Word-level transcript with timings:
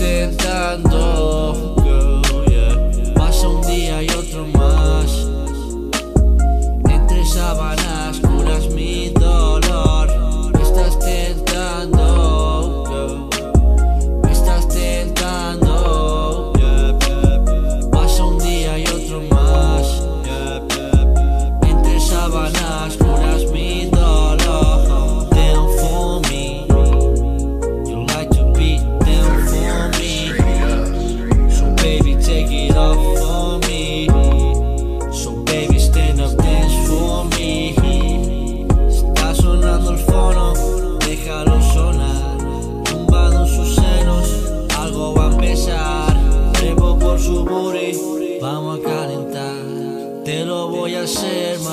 intentando. 0.00 1.79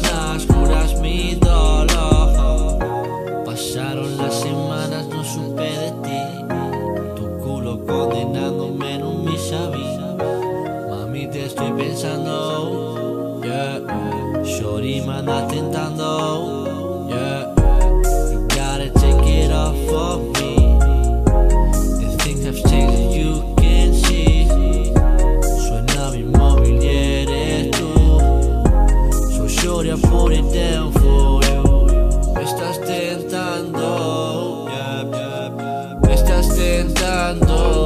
sábanas 0.00 0.46
curas 0.46 1.00
mi 1.00 1.34
dolor. 1.34 2.78
Pasaron 3.44 4.16
las 4.16 4.34
semanas, 4.40 5.06
no 5.08 5.24
supe 5.24 5.62
de 5.62 5.90
ti. 6.02 6.44
Tu 7.16 7.38
culo 7.44 7.84
condenándome 7.84 8.94
en 8.94 9.02
un 9.04 9.24
misabi. 9.24 9.84
Mami, 10.88 11.26
te 11.28 11.46
estoy 11.46 11.72
pensando. 11.72 13.40
Yeah, 13.42 13.80
Shorima 14.44 15.18
anda 15.18 15.46
tentando. 15.48 17.08
Yeah. 17.08 17.51
a 29.92 29.96
put 29.98 30.32
it 30.32 30.42
down. 30.52 30.90
Me 32.34 32.42
estás 32.42 32.80
tentando. 32.80 34.66
Me 36.02 36.14
estás 36.14 36.48
tentando. 36.56 37.81